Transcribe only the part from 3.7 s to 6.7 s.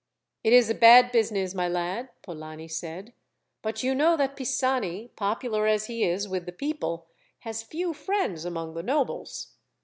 you know that Pisani, popular as he is with the